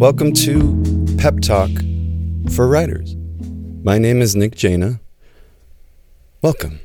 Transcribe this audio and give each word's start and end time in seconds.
Welcome 0.00 0.32
to 0.32 1.14
Pep 1.18 1.40
Talk 1.40 1.68
for 2.52 2.66
Writers. 2.66 3.14
My 3.82 3.98
name 3.98 4.22
is 4.22 4.34
Nick 4.34 4.54
Jaina. 4.54 4.98
Welcome. 6.40 6.80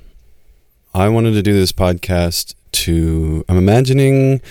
I 0.93 1.07
wanted 1.07 1.31
to 1.31 1.41
do 1.41 1.53
this 1.53 1.71
podcast 1.71 2.55
to. 2.73 3.45
I'm 3.47 3.57
imagining 3.57 4.41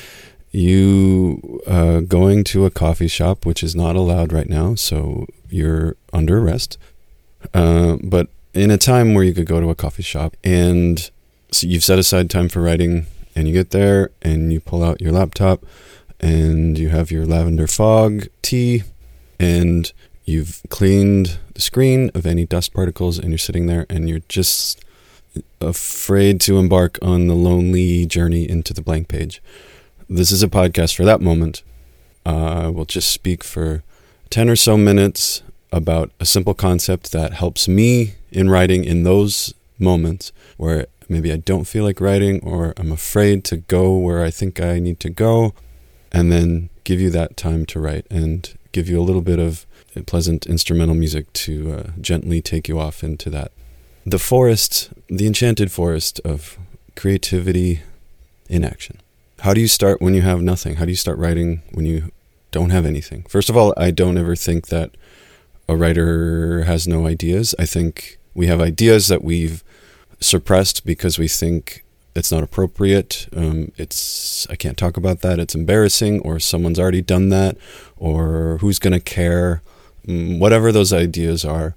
you 0.50 1.61
uh, 1.66 2.00
going 2.00 2.42
to 2.45 2.64
a 2.64 2.70
coffee 2.70 3.06
shop, 3.06 3.45
which 3.45 3.62
is 3.62 3.77
not 3.77 3.96
allowed 3.96 4.32
right 4.32 4.48
now, 4.48 4.77
so 4.77 5.27
you're 5.51 5.96
under 6.15 6.38
arrest. 6.38 6.78
Uh, 7.52 7.98
but 8.02 8.28
in 8.55 8.70
a 8.70 8.78
time 8.78 9.12
where 9.12 9.24
you 9.24 9.34
could 9.34 9.45
go 9.45 9.60
to 9.60 9.69
a 9.69 9.74
coffee 9.74 10.02
shop 10.02 10.38
and 10.42 11.10
so 11.52 11.66
you've 11.66 11.84
set 11.84 11.98
aside 11.98 12.30
time 12.30 12.48
for 12.48 12.62
writing, 12.62 13.05
and 13.37 13.46
you 13.46 13.52
get 13.52 13.73
there 13.73 14.10
and 14.23 14.55
you 14.55 14.59
pull 14.59 14.83
out 14.83 15.02
your 15.02 15.12
laptop 15.12 15.62
and 16.20 16.78
you 16.78 16.88
have 16.88 17.10
your 17.10 17.27
lavender 17.27 17.66
fog 17.66 18.28
tea 18.42 18.82
and 19.38 19.92
you've 20.24 20.62
cleaned 20.70 21.38
the 21.55 21.60
screen 21.60 22.10
of 22.14 22.27
any 22.27 22.46
dust 22.46 22.72
particles 22.72 23.18
and 23.18 23.28
you're 23.28 23.38
sitting 23.38 23.66
there 23.66 23.86
and 23.91 24.09
you're 24.09 24.22
just 24.28 24.84
afraid 25.60 26.41
to 26.41 26.58
embark 26.58 26.98
on 27.02 27.27
the 27.27 27.34
lonely 27.34 28.06
journey 28.06 28.48
into 28.48 28.72
the 28.72 28.82
blank 28.82 29.08
page. 29.08 29.42
This 30.08 30.30
is 30.30 30.42
a 30.42 30.48
podcast 30.48 30.95
for 30.96 31.05
that 31.05 31.20
moment. 31.20 31.62
Uh, 32.24 32.70
we'll 32.72 32.84
just 32.84 33.10
speak 33.10 33.44
for 33.44 33.83
10 34.30 34.48
or 34.48 34.56
so 34.56 34.77
minutes 34.77 35.42
about 35.72 36.10
a 36.20 36.24
simple 36.24 36.55
concept 36.55 37.12
that 37.12 37.34
helps 37.34 37.67
me 37.67 38.14
in 38.30 38.48
writing 38.48 38.84
in 38.84 39.02
those 39.02 39.55
moments 39.78 40.33
where 40.56 40.86
maybe 41.08 41.33
I 41.33 41.36
don't 41.36 41.64
feel 41.64 41.84
like 41.84 42.00
writing 42.00 42.41
or 42.42 42.74
I'm 42.77 42.92
afraid 42.92 43.44
to 43.44 43.56
go 43.56 43.96
where 43.96 44.22
I 44.24 44.30
think 44.30 44.61
I 44.61 44.78
need 44.78 45.00
to 45.00 45.11
go 45.11 45.52
and 46.15 46.31
then 46.31 46.70
give 46.84 47.01
you 47.01 47.11
that 47.11 47.37
time 47.37 47.67
to 47.67 47.81
write 47.81 48.07
and 48.09 48.57
give 48.70 48.89
you 48.89 49.01
a 49.01 49.03
little 49.03 49.20
bit 49.20 49.41
of 49.41 49.67
pleasant 50.07 50.47
instrumental 50.47 50.95
music 50.95 51.33
to 51.33 51.73
uh, 51.73 51.83
gently 52.01 52.41
take 52.41 52.69
you 52.69 52.79
off 52.79 53.03
into 53.03 53.29
that. 53.31 53.51
The 54.07 54.20
forest, 54.20 54.91
the 55.09 55.27
enchanted 55.27 55.73
forest 55.73 56.20
of 56.25 56.57
creativity 56.95 57.83
in 58.48 58.65
action. 58.65 59.01
How 59.41 59.55
do 59.55 59.61
you 59.61 59.67
start 59.67 60.01
when 60.01 60.15
you 60.15 60.23
have 60.23 60.41
nothing? 60.41 60.77
How 60.77 60.85
do 60.85 60.92
you 60.92 60.97
start 60.97 61.19
writing 61.19 61.62
when 61.73 61.85
you 61.85 62.12
don't 62.53 62.70
have 62.70 62.87
anything? 62.87 63.25
First 63.29 63.51
of 63.51 63.57
all, 63.57 63.75
I 63.77 63.91
don't 63.91 64.17
ever 64.17 64.37
think 64.37 64.69
that 64.69 64.92
a 65.69 65.77
writer 65.77 66.62
has 66.62 66.87
no 66.87 67.07
ideas. 67.07 67.57
I 67.59 67.67
think 67.67 68.19
we 68.35 68.47
have 68.47 68.61
ideas 68.61 69.09
that 69.09 69.25
we've 69.25 69.65
suppressed 70.20 70.87
because 70.87 71.19
we 71.19 71.27
think 71.27 71.85
it's 72.15 72.31
not 72.31 72.45
appropriate. 72.45 73.29
Um, 73.34 73.73
it's 73.77 74.47
I 74.48 74.57
can't 74.57 74.79
talk 74.79 74.97
about 74.97 75.20
that. 75.20 75.39
It's 75.39 75.55
embarrassing, 75.55 76.20
or 76.20 76.39
someone's 76.39 76.79
already 76.79 77.03
done 77.03 77.29
that, 77.31 77.57
or 77.97 78.59
who's 78.61 78.79
going 78.79 78.93
to 78.93 79.01
care? 79.01 79.62
Mm, 80.07 80.39
whatever 80.39 80.70
those 80.70 80.92
ideas 80.92 81.45
are, 81.45 81.75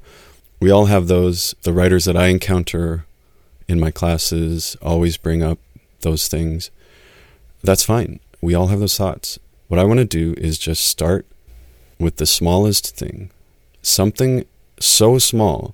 we 0.60 0.70
all 0.70 0.86
have 0.86 1.08
those. 1.08 1.56
The 1.64 1.74
writers 1.74 2.06
that 2.06 2.18
I 2.18 2.28
encounter 2.28 3.06
in 3.68 3.80
my 3.80 3.92
classes 3.92 4.78
always 4.82 5.18
bring 5.18 5.42
up 5.42 5.60
those 6.02 6.28
things. 6.28 6.70
That's 7.64 7.84
fine. 7.84 8.20
We 8.40 8.54
all 8.54 8.68
have 8.68 8.80
those 8.80 8.98
thoughts. 8.98 9.40
What 9.68 9.80
I 9.80 9.84
want 9.84 10.00
to 10.00 10.06
do 10.06 10.36
is 10.38 10.60
just 10.60 10.86
start 10.86 11.26
with 12.00 12.18
the 12.18 12.26
smallest 12.28 12.96
thing, 12.96 13.32
something 13.82 14.46
so 14.80 15.18
small 15.18 15.74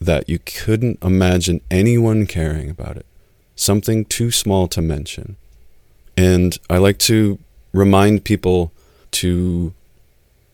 that 0.00 0.28
you 0.28 0.38
couldn't 0.38 0.98
imagine 1.02 1.60
anyone 1.70 2.26
caring 2.26 2.70
about 2.70 2.96
it 2.96 3.06
something 3.56 4.04
too 4.04 4.30
small 4.30 4.68
to 4.68 4.82
mention. 4.82 5.36
And 6.16 6.58
I 6.68 6.78
like 6.78 6.98
to 6.98 7.38
remind 7.72 8.24
people 8.24 8.72
to 9.12 9.72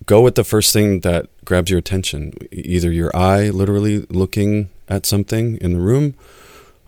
go 0.06 0.20
with 0.20 0.34
the 0.34 0.44
first 0.44 0.72
thing 0.72 1.00
that 1.00 1.26
grabs 1.44 1.70
your 1.70 1.78
attention, 1.78 2.32
either 2.50 2.90
your 2.90 3.14
eye 3.16 3.50
literally 3.50 4.06
looking 4.08 4.70
at 4.88 5.06
something 5.06 5.56
in 5.58 5.74
the 5.74 5.80
room, 5.80 6.14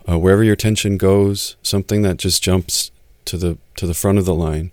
uh, 0.09 0.17
wherever 0.17 0.43
your 0.43 0.53
attention 0.53 0.97
goes, 0.97 1.55
something 1.61 2.01
that 2.01 2.17
just 2.17 2.43
jumps 2.43 2.91
to 3.25 3.37
the 3.37 3.57
to 3.75 3.85
the 3.85 3.93
front 3.93 4.17
of 4.17 4.25
the 4.25 4.33
line, 4.33 4.71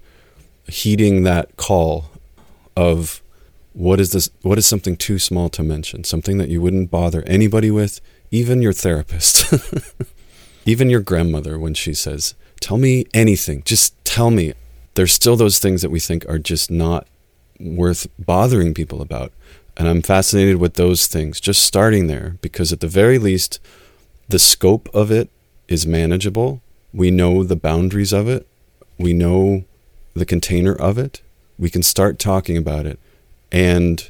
heeding 0.66 1.22
that 1.24 1.56
call 1.56 2.10
of 2.76 3.22
what 3.72 4.00
is 4.00 4.12
this 4.12 4.30
what 4.42 4.58
is 4.58 4.66
something 4.66 4.96
too 4.96 5.18
small 5.18 5.48
to 5.50 5.62
mention, 5.62 6.04
something 6.04 6.38
that 6.38 6.48
you 6.48 6.60
wouldn't 6.60 6.90
bother 6.90 7.22
anybody 7.26 7.70
with, 7.70 8.00
even 8.30 8.62
your 8.62 8.72
therapist. 8.72 9.52
even 10.68 10.90
your 10.90 11.00
grandmother, 11.00 11.58
when 11.58 11.72
she 11.72 11.94
says, 11.94 12.34
Tell 12.60 12.76
me 12.76 13.06
anything, 13.14 13.62
just 13.64 13.94
tell 14.04 14.30
me, 14.30 14.52
there's 14.94 15.12
still 15.12 15.34
those 15.34 15.58
things 15.58 15.80
that 15.80 15.90
we 15.90 16.00
think 16.00 16.28
are 16.28 16.38
just 16.38 16.70
not 16.70 17.06
worth 17.58 18.06
bothering 18.18 18.74
people 18.74 19.00
about. 19.00 19.32
And 19.78 19.88
I'm 19.88 20.02
fascinated 20.02 20.56
with 20.56 20.74
those 20.74 21.06
things, 21.06 21.40
just 21.40 21.62
starting 21.62 22.06
there, 22.06 22.36
because 22.42 22.70
at 22.70 22.80
the 22.80 22.88
very 22.88 23.18
least, 23.18 23.60
the 24.28 24.38
scope 24.38 24.90
of 24.92 25.10
it 25.10 25.30
is 25.68 25.86
manageable. 25.86 26.60
We 26.92 27.10
know 27.10 27.44
the 27.44 27.56
boundaries 27.56 28.12
of 28.12 28.28
it, 28.28 28.46
we 28.98 29.14
know 29.14 29.64
the 30.12 30.26
container 30.26 30.74
of 30.74 30.98
it. 30.98 31.22
We 31.58 31.70
can 31.70 31.82
start 31.82 32.18
talking 32.18 32.56
about 32.56 32.84
it. 32.84 32.98
And 33.50 34.08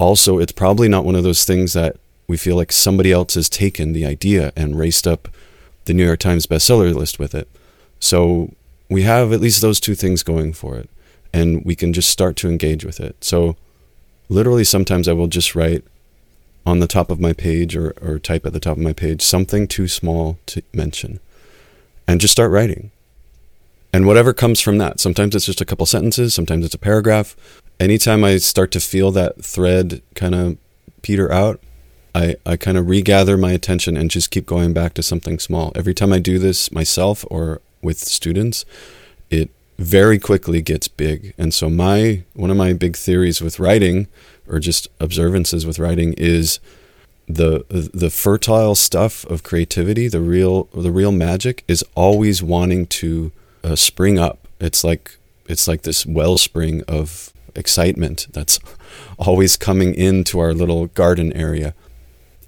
also, 0.00 0.38
it's 0.38 0.52
probably 0.52 0.88
not 0.88 1.04
one 1.04 1.14
of 1.14 1.22
those 1.22 1.44
things 1.44 1.74
that 1.74 1.96
we 2.26 2.36
feel 2.36 2.56
like 2.56 2.72
somebody 2.72 3.12
else 3.12 3.34
has 3.34 3.48
taken 3.48 3.92
the 3.92 4.04
idea 4.04 4.52
and 4.56 4.78
raced 4.78 5.06
up 5.06 5.28
the 5.84 5.94
New 5.94 6.04
York 6.04 6.20
Times 6.20 6.46
bestseller 6.46 6.94
list 6.94 7.18
with 7.18 7.34
it. 7.34 7.48
So 8.00 8.52
we 8.88 9.02
have 9.02 9.32
at 9.32 9.40
least 9.40 9.60
those 9.60 9.80
two 9.80 9.94
things 9.94 10.22
going 10.22 10.52
for 10.52 10.76
it, 10.76 10.90
and 11.32 11.64
we 11.64 11.74
can 11.74 11.92
just 11.92 12.10
start 12.10 12.36
to 12.36 12.48
engage 12.48 12.84
with 12.84 13.00
it. 13.00 13.22
So 13.24 13.56
literally, 14.28 14.64
sometimes 14.64 15.08
I 15.08 15.12
will 15.12 15.28
just 15.28 15.54
write 15.54 15.84
on 16.64 16.78
the 16.78 16.86
top 16.86 17.10
of 17.10 17.20
my 17.20 17.32
page 17.32 17.76
or, 17.76 17.94
or 18.00 18.18
type 18.18 18.46
at 18.46 18.52
the 18.52 18.60
top 18.60 18.76
of 18.76 18.82
my 18.82 18.92
page 18.92 19.20
something 19.20 19.66
too 19.66 19.88
small 19.88 20.38
to 20.46 20.62
mention 20.72 21.18
and 22.06 22.20
just 22.20 22.32
start 22.32 22.50
writing. 22.50 22.90
And 23.92 24.06
whatever 24.06 24.32
comes 24.32 24.60
from 24.60 24.78
that, 24.78 25.00
sometimes 25.00 25.34
it's 25.34 25.46
just 25.46 25.60
a 25.60 25.66
couple 25.66 25.84
sentences, 25.86 26.34
sometimes 26.34 26.64
it's 26.64 26.74
a 26.74 26.78
paragraph. 26.78 27.36
Anytime 27.78 28.24
I 28.24 28.36
start 28.38 28.70
to 28.72 28.80
feel 28.80 29.10
that 29.10 29.44
thread 29.44 30.02
kind 30.14 30.34
of 30.34 30.56
peter 31.02 31.30
out, 31.30 31.60
I, 32.14 32.36
I 32.44 32.56
kind 32.56 32.76
of 32.76 32.88
regather 32.88 33.36
my 33.36 33.52
attention 33.52 33.96
and 33.96 34.10
just 34.10 34.30
keep 34.30 34.46
going 34.46 34.72
back 34.72 34.94
to 34.94 35.02
something 35.02 35.38
small. 35.38 35.72
Every 35.74 35.94
time 35.94 36.12
I 36.12 36.18
do 36.18 36.38
this 36.38 36.70
myself 36.70 37.24
or 37.30 37.60
with 37.80 37.98
students, 37.98 38.64
it 39.30 39.50
very 39.78 40.18
quickly 40.18 40.62
gets 40.62 40.88
big. 40.88 41.34
And 41.38 41.52
so 41.54 41.68
my 41.70 42.22
one 42.34 42.50
of 42.50 42.56
my 42.56 42.72
big 42.72 42.96
theories 42.96 43.40
with 43.40 43.58
writing 43.58 44.06
or 44.46 44.58
just 44.58 44.88
observances 45.00 45.66
with 45.66 45.78
writing 45.78 46.14
is 46.18 46.60
the 47.26 47.64
the 47.68 48.10
fertile 48.10 48.74
stuff 48.74 49.24
of 49.26 49.42
creativity, 49.42 50.08
the 50.08 50.20
real 50.20 50.64
the 50.74 50.92
real 50.92 51.12
magic 51.12 51.64
is 51.66 51.84
always 51.94 52.42
wanting 52.42 52.86
to 52.86 53.32
uh, 53.64 53.76
spring 53.76 54.18
up. 54.18 54.46
It's 54.60 54.84
like 54.84 55.16
it's 55.48 55.66
like 55.66 55.82
this 55.82 56.04
wellspring 56.04 56.82
of 56.86 57.32
excitement 57.54 58.26
that's 58.32 58.58
always 59.18 59.56
coming 59.56 59.94
into 59.94 60.38
our 60.38 60.52
little 60.52 60.86
garden 60.88 61.32
area 61.32 61.74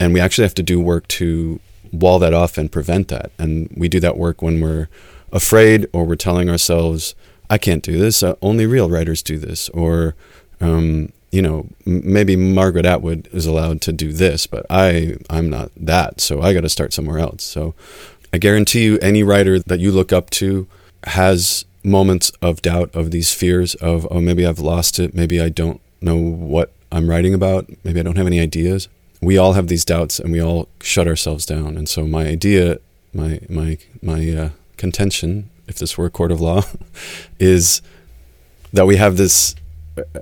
and 0.04 0.12
we 0.12 0.20
actually 0.20 0.44
have 0.44 0.54
to 0.54 0.62
do 0.62 0.78
work 0.78 1.08
to 1.08 1.58
wall 1.90 2.18
that 2.18 2.34
off 2.34 2.58
and 2.58 2.70
prevent 2.70 3.08
that. 3.08 3.30
And 3.38 3.72
we 3.74 3.88
do 3.88 4.00
that 4.00 4.18
work 4.18 4.42
when 4.42 4.60
we're 4.60 4.88
afraid 5.32 5.88
or 5.94 6.04
we're 6.04 6.14
telling 6.14 6.50
ourselves, 6.50 7.14
I 7.48 7.56
can't 7.56 7.82
do 7.82 7.98
this. 7.98 8.22
Uh, 8.22 8.34
only 8.42 8.66
real 8.66 8.90
writers 8.90 9.22
do 9.22 9.38
this. 9.38 9.70
Or, 9.70 10.14
um, 10.60 11.10
you 11.32 11.40
know, 11.40 11.68
m- 11.86 12.02
maybe 12.04 12.36
Margaret 12.36 12.84
Atwood 12.84 13.30
is 13.32 13.46
allowed 13.46 13.80
to 13.80 13.92
do 13.92 14.12
this, 14.12 14.46
but 14.46 14.66
I, 14.68 15.16
I'm 15.30 15.48
not 15.48 15.70
that. 15.74 16.20
So 16.20 16.42
I 16.42 16.52
got 16.52 16.60
to 16.60 16.68
start 16.68 16.92
somewhere 16.92 17.18
else. 17.18 17.42
So 17.42 17.74
I 18.30 18.36
guarantee 18.36 18.84
you, 18.84 18.98
any 18.98 19.22
writer 19.22 19.58
that 19.58 19.80
you 19.80 19.90
look 19.90 20.12
up 20.12 20.28
to 20.30 20.66
has 21.04 21.64
moments 21.82 22.30
of 22.42 22.60
doubt, 22.60 22.94
of 22.94 23.10
these 23.10 23.32
fears 23.32 23.74
of, 23.76 24.06
oh, 24.10 24.20
maybe 24.20 24.44
I've 24.44 24.58
lost 24.58 24.98
it. 24.98 25.14
Maybe 25.14 25.40
I 25.40 25.48
don't 25.48 25.80
know 26.02 26.18
what 26.18 26.72
I'm 26.92 27.08
writing 27.08 27.32
about. 27.32 27.70
Maybe 27.84 28.00
I 28.00 28.02
don't 28.02 28.18
have 28.18 28.26
any 28.26 28.38
ideas 28.38 28.88
we 29.24 29.38
all 29.38 29.52
have 29.54 29.68
these 29.68 29.84
doubts 29.84 30.18
and 30.18 30.32
we 30.32 30.40
all 30.40 30.68
shut 30.80 31.06
ourselves 31.06 31.46
down. 31.46 31.76
And 31.76 31.88
so 31.88 32.06
my 32.06 32.26
idea, 32.26 32.78
my 33.12 33.40
my 33.48 33.78
my 34.02 34.30
uh, 34.30 34.48
contention, 34.76 35.50
if 35.66 35.76
this 35.78 35.96
were 35.96 36.06
a 36.06 36.10
court 36.10 36.32
of 36.32 36.40
law, 36.40 36.62
is 37.38 37.82
that 38.72 38.86
we 38.86 38.96
have 38.96 39.16
this 39.16 39.54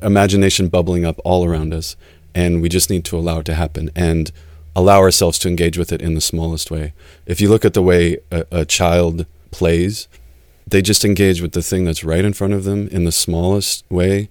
imagination 0.03 0.69
bubbling 0.69 1.05
up 1.05 1.19
all 1.25 1.45
around 1.45 1.73
us, 1.73 1.97
and 2.35 2.61
we 2.61 2.69
just 2.69 2.91
need 2.91 3.05
to 3.07 3.17
allow 3.17 3.39
it 3.39 3.47
to 3.47 3.55
happen 3.55 3.91
and 3.97 4.31
allow 4.75 4.99
ourselves 5.01 5.39
to 5.39 5.49
engage 5.49 5.77
with 5.77 5.93
it 5.93 6.01
in 6.01 6.15
the 6.15 6.21
smallest 6.21 6.71
way. 6.71 6.93
If 7.27 7.41
you 7.41 7.49
look 7.49 7.65
at 7.65 7.75
the 7.75 7.83
way 7.83 8.19
a, 8.31 8.47
a 8.51 8.65
child 8.65 9.27
plays, 9.51 10.09
they 10.67 10.81
just 10.81 11.05
engage 11.05 11.43
with 11.43 11.53
the 11.53 11.63
thing 11.63 11.85
that's 11.85 12.05
right 12.05 12.25
in 12.25 12.33
front 12.33 12.55
of 12.55 12.65
them 12.65 12.89
in 12.89 13.05
the 13.05 13.13
smallest 13.13 13.85
way 13.91 14.29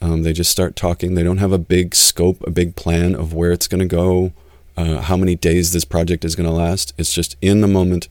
um, 0.00 0.22
they 0.22 0.32
just 0.32 0.50
start 0.50 0.76
talking. 0.76 1.14
They 1.14 1.22
don't 1.22 1.38
have 1.38 1.52
a 1.52 1.58
big 1.58 1.94
scope, 1.94 2.42
a 2.46 2.50
big 2.50 2.76
plan 2.76 3.14
of 3.14 3.32
where 3.32 3.52
it's 3.52 3.68
going 3.68 3.80
to 3.80 3.86
go, 3.86 4.32
uh, 4.76 5.00
how 5.02 5.16
many 5.16 5.34
days 5.34 5.72
this 5.72 5.84
project 5.84 6.24
is 6.24 6.36
going 6.36 6.48
to 6.48 6.54
last. 6.54 6.92
It's 6.98 7.12
just 7.12 7.36
in 7.40 7.60
the 7.60 7.68
moment, 7.68 8.08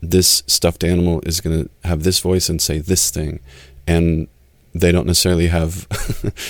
this 0.00 0.42
stuffed 0.46 0.84
animal 0.84 1.20
is 1.26 1.40
going 1.40 1.64
to 1.64 1.70
have 1.88 2.02
this 2.02 2.20
voice 2.20 2.48
and 2.48 2.60
say 2.60 2.78
this 2.78 3.10
thing. 3.10 3.40
And 3.86 4.28
they 4.80 4.92
don't 4.92 5.06
necessarily 5.06 5.48
have 5.48 5.86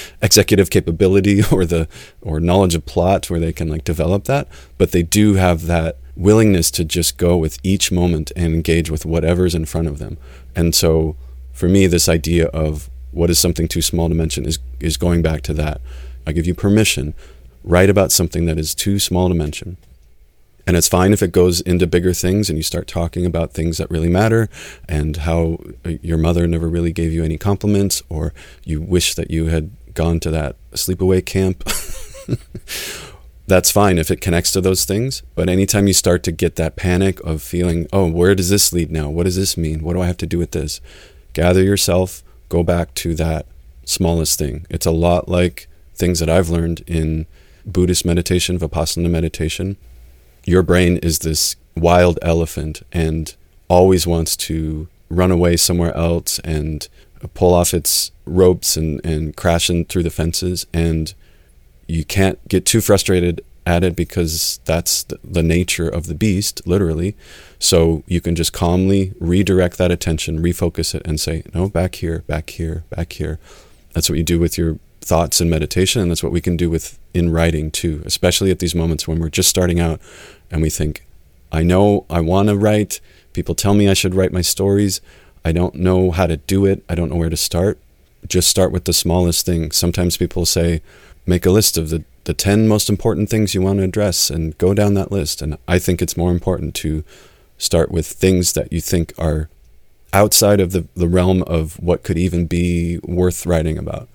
executive 0.22 0.70
capability 0.70 1.42
or 1.52 1.64
the 1.64 1.88
or 2.20 2.40
knowledge 2.40 2.74
of 2.74 2.84
plot 2.86 3.30
where 3.30 3.40
they 3.40 3.52
can 3.52 3.68
like 3.68 3.84
develop 3.84 4.24
that, 4.24 4.48
but 4.78 4.92
they 4.92 5.02
do 5.02 5.34
have 5.34 5.66
that 5.66 5.96
willingness 6.16 6.70
to 6.72 6.84
just 6.84 7.18
go 7.18 7.36
with 7.36 7.58
each 7.62 7.92
moment 7.92 8.32
and 8.34 8.54
engage 8.54 8.90
with 8.90 9.04
whatever's 9.04 9.54
in 9.54 9.64
front 9.64 9.86
of 9.86 9.98
them. 9.98 10.16
And 10.54 10.74
so 10.74 11.14
for 11.52 11.68
me 11.68 11.86
this 11.86 12.08
idea 12.08 12.46
of 12.48 12.90
what 13.12 13.30
is 13.30 13.38
something 13.38 13.68
too 13.68 13.82
small 13.82 14.08
to 14.08 14.14
mention 14.14 14.44
is 14.44 14.58
is 14.80 14.96
going 14.96 15.22
back 15.22 15.42
to 15.42 15.54
that. 15.54 15.80
I 16.26 16.32
give 16.32 16.46
you 16.46 16.54
permission 16.54 17.14
write 17.66 17.90
about 17.90 18.12
something 18.12 18.46
that 18.46 18.58
is 18.58 18.74
too 18.74 18.98
small 18.98 19.28
to 19.28 19.34
mention. 19.34 19.76
And 20.66 20.76
it's 20.76 20.88
fine 20.88 21.12
if 21.12 21.22
it 21.22 21.32
goes 21.32 21.60
into 21.60 21.86
bigger 21.86 22.12
things 22.12 22.48
and 22.48 22.56
you 22.56 22.62
start 22.62 22.88
talking 22.88 23.26
about 23.26 23.52
things 23.52 23.78
that 23.78 23.90
really 23.90 24.08
matter 24.08 24.48
and 24.88 25.18
how 25.18 25.58
uh, 25.84 25.90
your 26.02 26.18
mother 26.18 26.46
never 26.46 26.68
really 26.68 26.92
gave 26.92 27.12
you 27.12 27.22
any 27.22 27.36
compliments 27.36 28.02
or 28.08 28.32
you 28.64 28.80
wish 28.80 29.14
that 29.14 29.30
you 29.30 29.46
had 29.46 29.70
gone 29.94 30.18
to 30.20 30.30
that 30.30 30.56
sleepaway 30.72 31.24
camp. 31.24 31.62
That's 33.48 33.70
fine 33.70 33.98
if 33.98 34.10
it 34.10 34.20
connects 34.20 34.50
to 34.52 34.60
those 34.60 34.84
things. 34.84 35.22
But 35.36 35.48
anytime 35.48 35.86
you 35.86 35.92
start 35.92 36.24
to 36.24 36.32
get 36.32 36.56
that 36.56 36.74
panic 36.74 37.20
of 37.20 37.42
feeling, 37.42 37.86
oh, 37.92 38.10
where 38.10 38.34
does 38.34 38.50
this 38.50 38.72
lead 38.72 38.90
now? 38.90 39.08
What 39.08 39.22
does 39.22 39.36
this 39.36 39.56
mean? 39.56 39.84
What 39.84 39.94
do 39.94 40.02
I 40.02 40.06
have 40.06 40.16
to 40.18 40.26
do 40.26 40.38
with 40.38 40.50
this? 40.50 40.80
Gather 41.32 41.62
yourself, 41.62 42.24
go 42.48 42.62
back 42.62 42.94
to 42.94 43.14
that 43.14 43.46
smallest 43.84 44.38
thing. 44.38 44.66
It's 44.70 44.86
a 44.86 44.90
lot 44.90 45.28
like 45.28 45.68
things 45.94 46.20
that 46.20 46.28
I've 46.28 46.48
learned 46.48 46.82
in 46.86 47.26
Buddhist 47.64 48.04
meditation, 48.04 48.58
Vipassana 48.58 49.10
meditation 49.10 49.76
your 50.46 50.62
brain 50.62 50.96
is 50.98 51.18
this 51.18 51.56
wild 51.76 52.18
elephant 52.22 52.82
and 52.92 53.34
always 53.68 54.06
wants 54.06 54.36
to 54.36 54.88
run 55.10 55.30
away 55.30 55.56
somewhere 55.56 55.94
else 55.94 56.38
and 56.38 56.88
pull 57.34 57.52
off 57.52 57.74
its 57.74 58.12
ropes 58.24 58.76
and, 58.76 59.04
and 59.04 59.36
crash 59.36 59.68
in 59.68 59.84
through 59.84 60.04
the 60.04 60.10
fences. 60.10 60.64
And 60.72 61.12
you 61.88 62.04
can't 62.04 62.38
get 62.48 62.64
too 62.64 62.80
frustrated 62.80 63.44
at 63.66 63.82
it 63.82 63.96
because 63.96 64.60
that's 64.64 65.02
the, 65.02 65.42
nature 65.42 65.88
of 65.88 66.06
the 66.06 66.14
beast, 66.14 66.62
literally. 66.66 67.16
So 67.58 68.04
you 68.06 68.20
can 68.20 68.36
just 68.36 68.52
calmly 68.52 69.12
redirect 69.18 69.76
that 69.78 69.90
attention, 69.90 70.40
refocus 70.40 70.94
it, 70.94 71.02
and 71.04 71.20
say, 71.20 71.42
no, 71.52 71.68
back 71.68 71.96
here, 71.96 72.22
back 72.28 72.50
here, 72.50 72.84
back 72.90 73.12
here. 73.14 73.40
That's 73.92 74.08
what 74.08 74.18
you 74.18 74.24
do 74.24 74.38
with 74.38 74.56
your 74.56 74.78
thoughts 75.00 75.40
and 75.40 75.50
meditation, 75.50 76.00
and 76.00 76.10
that's 76.10 76.22
what 76.22 76.32
we 76.32 76.40
can 76.40 76.56
do 76.56 76.70
with 76.70 76.98
in 77.12 77.30
writing 77.30 77.70
too, 77.70 78.02
especially 78.04 78.50
at 78.50 78.60
these 78.60 78.74
moments 78.74 79.08
when 79.08 79.18
we're 79.18 79.28
just 79.28 79.48
starting 79.48 79.80
out 79.80 80.00
and 80.50 80.62
we 80.62 80.70
think, 80.70 81.04
I 81.50 81.62
know 81.62 82.06
I 82.08 82.20
want 82.20 82.48
to 82.48 82.56
write. 82.56 83.00
People 83.32 83.54
tell 83.54 83.74
me 83.74 83.88
I 83.88 83.94
should 83.94 84.14
write 84.14 84.32
my 84.32 84.42
stories. 84.42 85.00
I 85.44 85.52
don't 85.52 85.76
know 85.76 86.10
how 86.10 86.26
to 86.26 86.36
do 86.36 86.66
it. 86.66 86.84
I 86.88 86.94
don't 86.94 87.08
know 87.08 87.16
where 87.16 87.30
to 87.30 87.36
start. 87.36 87.78
Just 88.26 88.48
start 88.48 88.72
with 88.72 88.84
the 88.84 88.92
smallest 88.92 89.46
thing. 89.46 89.70
Sometimes 89.70 90.16
people 90.16 90.44
say, 90.44 90.82
make 91.24 91.46
a 91.46 91.50
list 91.50 91.78
of 91.78 91.90
the, 91.90 92.04
the 92.26 92.34
10 92.34 92.68
most 92.68 92.90
important 92.90 93.30
things 93.30 93.54
you 93.54 93.62
want 93.62 93.78
to 93.78 93.84
address 93.84 94.30
and 94.30 94.58
go 94.58 94.74
down 94.74 94.94
that 94.94 95.12
list. 95.12 95.40
And 95.40 95.56
I 95.66 95.78
think 95.78 96.02
it's 96.02 96.16
more 96.16 96.32
important 96.32 96.74
to 96.76 97.04
start 97.56 97.90
with 97.90 98.06
things 98.06 98.52
that 98.52 98.72
you 98.72 98.80
think 98.80 99.12
are 99.16 99.48
outside 100.12 100.60
of 100.60 100.72
the, 100.72 100.86
the 100.94 101.08
realm 101.08 101.42
of 101.42 101.80
what 101.80 102.02
could 102.02 102.18
even 102.18 102.46
be 102.46 102.98
worth 103.04 103.46
writing 103.46 103.78
about. 103.78 104.08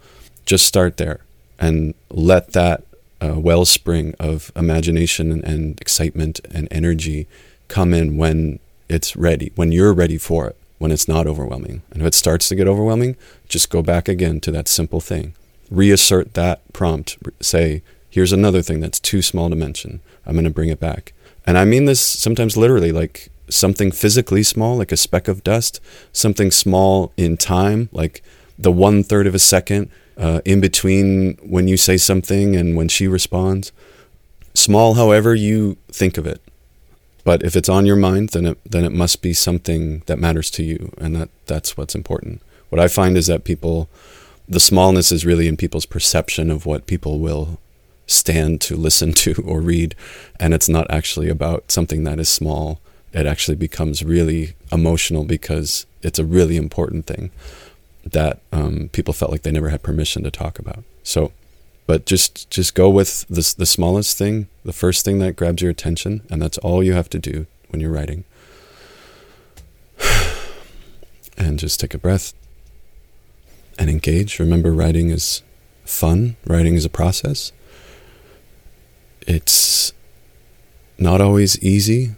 Just 0.45 0.65
start 0.65 0.97
there 0.97 1.21
and 1.57 1.93
let 2.09 2.51
that 2.51 2.83
uh, 3.21 3.39
wellspring 3.39 4.13
of 4.19 4.51
imagination 4.55 5.31
and, 5.31 5.43
and 5.45 5.79
excitement 5.79 6.41
and 6.51 6.67
energy 6.69 7.27
come 7.69 7.93
in 7.93 8.17
when 8.17 8.59
it's 8.89 9.15
ready, 9.15 9.53
when 9.55 9.71
you're 9.71 9.93
ready 9.93 10.17
for 10.17 10.47
it, 10.47 10.57
when 10.79 10.91
it's 10.91 11.07
not 11.07 11.27
overwhelming. 11.27 11.81
And 11.91 12.01
if 12.01 12.07
it 12.09 12.13
starts 12.13 12.49
to 12.49 12.55
get 12.55 12.67
overwhelming, 12.67 13.15
just 13.47 13.69
go 13.69 13.81
back 13.81 14.09
again 14.09 14.41
to 14.41 14.51
that 14.51 14.67
simple 14.67 14.99
thing. 14.99 15.33
Reassert 15.69 16.33
that 16.33 16.73
prompt. 16.73 17.17
Say, 17.41 17.83
here's 18.11 18.33
another 18.33 18.61
thing 18.61 18.79
that's 18.79 18.99
too 18.99 19.23
small 19.23 19.49
to 19.49 19.55
mention. 19.55 20.01
I'm 20.25 20.33
going 20.33 20.43
to 20.43 20.51
bring 20.51 20.69
it 20.69 20.79
back. 20.79 21.13
And 21.47 21.57
I 21.57 21.65
mean 21.65 21.85
this 21.85 21.99
sometimes 21.99 22.55
literally, 22.55 22.91
like 22.91 23.29
something 23.49 23.91
physically 23.91 24.43
small, 24.43 24.77
like 24.77 24.91
a 24.91 24.97
speck 24.97 25.27
of 25.27 25.43
dust, 25.43 25.81
something 26.13 26.51
small 26.51 27.11
in 27.17 27.37
time, 27.37 27.89
like 27.91 28.21
the 28.59 28.71
one 28.71 29.01
third 29.01 29.25
of 29.25 29.33
a 29.33 29.39
second 29.39 29.89
uh, 30.17 30.41
in 30.45 30.61
between 30.61 31.37
when 31.41 31.67
you 31.67 31.77
say 31.77 31.97
something 31.97 32.55
and 32.55 32.75
when 32.75 32.87
she 32.87 33.07
responds. 33.07 33.71
Small, 34.53 34.95
however 34.95 35.33
you 35.33 35.77
think 35.91 36.17
of 36.17 36.27
it. 36.27 36.41
But 37.23 37.43
if 37.43 37.55
it's 37.55 37.69
on 37.69 37.85
your 37.85 37.95
mind, 37.95 38.29
then 38.29 38.45
it 38.45 38.57
then 38.65 38.83
it 38.83 38.91
must 38.91 39.21
be 39.21 39.33
something 39.33 40.01
that 40.07 40.19
matters 40.19 40.49
to 40.51 40.63
you, 40.63 40.91
and 40.97 41.15
that 41.15 41.29
that's 41.45 41.77
what's 41.77 41.95
important. 41.95 42.41
What 42.69 42.79
I 42.79 42.87
find 42.87 43.15
is 43.15 43.27
that 43.27 43.43
people, 43.43 43.89
the 44.49 44.59
smallness 44.59 45.11
is 45.11 45.25
really 45.25 45.47
in 45.47 45.55
people's 45.55 45.85
perception 45.85 46.49
of 46.49 46.65
what 46.65 46.87
people 46.87 47.19
will 47.19 47.59
stand 48.11 48.61
to 48.61 48.75
listen 48.75 49.13
to 49.13 49.33
or 49.45 49.61
read, 49.61 49.95
and 50.39 50.53
it's 50.53 50.69
not 50.69 50.89
actually 50.91 51.29
about 51.29 51.71
something 51.71 52.03
that 52.03 52.19
is 52.19 52.29
small. 52.29 52.79
It 53.13 53.25
actually 53.25 53.55
becomes 53.55 54.03
really 54.03 54.55
emotional 54.71 55.23
because 55.23 55.85
it's 56.01 56.19
a 56.19 56.25
really 56.25 56.57
important 56.57 57.05
thing 57.05 57.31
that 58.05 58.39
um, 58.51 58.89
people 58.91 59.13
felt 59.13 59.31
like 59.31 59.43
they 59.43 59.51
never 59.51 59.69
had 59.69 59.83
permission 59.83 60.23
to 60.23 60.31
talk 60.31 60.59
about. 60.59 60.83
So, 61.03 61.31
but 61.87 62.05
just 62.05 62.49
just 62.49 62.75
go 62.75 62.89
with 62.89 63.25
the 63.27 63.53
the 63.57 63.65
smallest 63.65 64.17
thing, 64.17 64.47
the 64.63 64.73
first 64.73 65.05
thing 65.05 65.19
that 65.19 65.35
grabs 65.35 65.61
your 65.61 65.71
attention, 65.71 66.21
and 66.29 66.41
that's 66.41 66.57
all 66.59 66.83
you 66.83 66.93
have 66.93 67.09
to 67.09 67.19
do 67.19 67.47
when 67.69 67.79
you're 67.79 67.91
writing. 67.91 68.23
and 71.37 71.59
just 71.59 71.79
take 71.79 71.93
a 71.93 71.97
breath 71.97 72.33
and 73.77 73.89
engage. 73.89 74.39
Remember, 74.39 74.71
writing 74.71 75.09
is 75.09 75.43
fun. 75.85 76.37
Writing 76.45 76.75
is 76.75 76.85
a 76.85 76.89
process. 76.89 77.51
It's 79.27 79.93
not 80.97 81.21
always 81.21 81.61
easy 81.63 82.11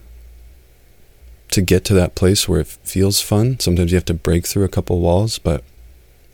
to 1.51 1.61
get 1.61 1.85
to 1.85 1.94
that 1.94 2.15
place 2.15 2.50
where 2.50 2.61
it 2.61 2.67
feels 2.67 3.21
fun. 3.21 3.59
Sometimes 3.59 3.91
you 3.91 3.95
have 3.95 4.05
to 4.05 4.13
break 4.13 4.47
through 4.47 4.63
a 4.63 4.69
couple 4.69 5.00
walls, 5.00 5.38
but 5.38 5.63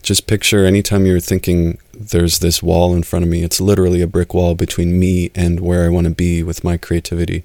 just 0.01 0.27
picture 0.27 0.65
anytime 0.65 1.05
you're 1.05 1.19
thinking 1.19 1.77
there's 1.93 2.39
this 2.39 2.63
wall 2.63 2.95
in 2.95 3.03
front 3.03 3.23
of 3.23 3.29
me, 3.29 3.43
it's 3.43 3.59
literally 3.59 4.01
a 4.01 4.07
brick 4.07 4.33
wall 4.33 4.55
between 4.55 4.97
me 4.97 5.29
and 5.35 5.59
where 5.59 5.85
I 5.85 5.89
want 5.89 6.05
to 6.05 6.13
be 6.13 6.41
with 6.41 6.63
my 6.63 6.77
creativity. 6.77 7.43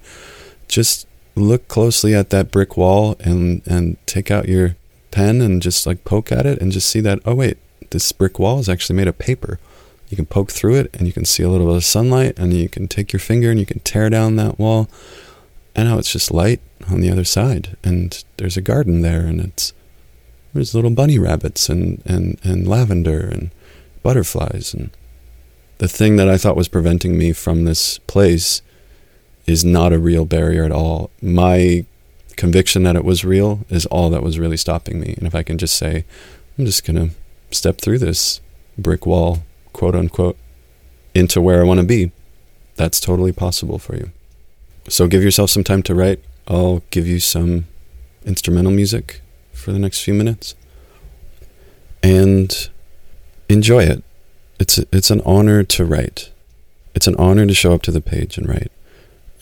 Just 0.68 1.06
look 1.34 1.66
closely 1.66 2.14
at 2.14 2.30
that 2.30 2.52
brick 2.52 2.76
wall 2.76 3.16
and 3.20 3.60
and 3.66 3.96
take 4.06 4.30
out 4.30 4.48
your 4.48 4.76
pen 5.10 5.40
and 5.40 5.60
just 5.60 5.84
like 5.84 6.04
poke 6.04 6.30
at 6.30 6.46
it 6.46 6.60
and 6.60 6.70
just 6.70 6.88
see 6.88 7.00
that 7.00 7.18
oh 7.24 7.34
wait, 7.34 7.58
this 7.90 8.12
brick 8.12 8.38
wall 8.38 8.60
is 8.60 8.68
actually 8.68 8.96
made 8.96 9.08
of 9.08 9.18
paper. 9.18 9.58
You 10.14 10.16
can 10.16 10.26
poke 10.26 10.52
through 10.52 10.76
it 10.76 10.94
and 10.94 11.08
you 11.08 11.12
can 11.12 11.24
see 11.24 11.42
a 11.42 11.48
little 11.48 11.66
bit 11.66 11.74
of 11.74 11.84
sunlight 11.84 12.38
and 12.38 12.52
you 12.52 12.68
can 12.68 12.86
take 12.86 13.12
your 13.12 13.18
finger 13.18 13.50
and 13.50 13.58
you 13.58 13.66
can 13.66 13.80
tear 13.80 14.08
down 14.08 14.36
that 14.36 14.60
wall 14.60 14.88
and 15.74 15.88
now 15.88 15.98
it's 15.98 16.12
just 16.12 16.30
light 16.30 16.60
on 16.88 17.00
the 17.00 17.10
other 17.10 17.24
side 17.24 17.76
and 17.82 18.22
there's 18.36 18.56
a 18.56 18.62
garden 18.62 19.00
there 19.00 19.26
and 19.26 19.40
it's 19.40 19.72
there's 20.52 20.72
little 20.72 20.90
bunny 20.90 21.18
rabbits 21.18 21.68
and, 21.68 22.00
and, 22.06 22.38
and 22.44 22.68
lavender 22.68 23.28
and 23.28 23.50
butterflies. 24.04 24.72
And 24.72 24.90
the 25.78 25.88
thing 25.88 26.14
that 26.14 26.28
I 26.28 26.38
thought 26.38 26.56
was 26.56 26.68
preventing 26.68 27.18
me 27.18 27.32
from 27.32 27.64
this 27.64 27.98
place 27.98 28.62
is 29.48 29.64
not 29.64 29.92
a 29.92 29.98
real 29.98 30.24
barrier 30.24 30.64
at 30.64 30.70
all. 30.70 31.10
My 31.20 31.84
conviction 32.36 32.84
that 32.84 32.94
it 32.94 33.04
was 33.04 33.24
real 33.24 33.66
is 33.68 33.86
all 33.86 34.10
that 34.10 34.22
was 34.22 34.38
really 34.38 34.56
stopping 34.56 35.00
me. 35.00 35.14
And 35.18 35.26
if 35.26 35.34
I 35.34 35.42
can 35.42 35.58
just 35.58 35.76
say, 35.76 36.04
I'm 36.56 36.66
just 36.66 36.86
going 36.86 37.08
to 37.08 37.14
step 37.50 37.78
through 37.78 37.98
this 37.98 38.40
brick 38.78 39.06
wall, 39.06 39.42
quote 39.74 39.94
unquote, 39.94 40.38
into 41.14 41.42
where 41.42 41.60
I 41.60 41.64
want 41.64 41.80
to 41.80 41.86
be, 41.86 42.10
that's 42.76 42.98
totally 42.98 43.32
possible 43.32 43.78
for 43.78 43.94
you. 43.94 44.10
So 44.88 45.06
give 45.06 45.22
yourself 45.22 45.50
some 45.50 45.64
time 45.64 45.82
to 45.82 45.94
write. 45.94 46.24
I'll 46.48 46.82
give 46.90 47.06
you 47.06 47.20
some 47.20 47.66
instrumental 48.24 48.72
music 48.72 49.20
for 49.52 49.72
the 49.72 49.78
next 49.78 50.00
few 50.00 50.14
minutes 50.14 50.54
and 52.02 52.68
enjoy 53.48 53.84
it. 53.84 54.02
It's 54.58 54.78
it's 54.78 55.10
an 55.10 55.20
honor 55.24 55.64
to 55.64 55.84
write. 55.84 56.30
It's 56.94 57.06
an 57.06 57.16
honor 57.16 57.46
to 57.46 57.54
show 57.54 57.72
up 57.72 57.82
to 57.82 57.90
the 57.90 58.00
page 58.00 58.38
and 58.38 58.48
write. 58.48 58.70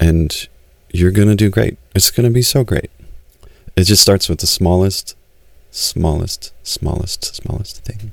And 0.01 0.49
you're 0.91 1.11
going 1.11 1.29
to 1.29 1.35
do 1.35 1.51
great. 1.51 1.77
It's 1.95 2.11
going 2.11 2.29
to 2.29 2.33
be 2.33 2.43
so 2.43 2.65
great. 2.65 2.91
It 3.77 3.85
just 3.85 4.03
starts 4.03 4.29
with 4.29 4.41
the 4.41 4.47
smallest, 4.47 5.17
smallest, 5.71 6.53
smallest, 6.62 7.37
smallest 7.37 7.85
thing. 7.85 8.12